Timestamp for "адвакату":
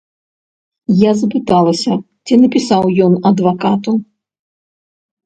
3.31-3.91